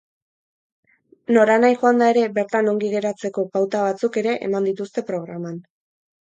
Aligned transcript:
Noranahi 1.35 1.77
joanda 1.83 2.07
ere 2.13 2.23
bertan 2.37 2.71
ongi 2.71 2.89
geratzeko 2.95 3.45
pauta 3.59 3.83
batzuk 3.89 4.19
ere 4.23 4.35
eman 4.49 4.67
dituzte 4.71 5.05
programan. 5.13 5.63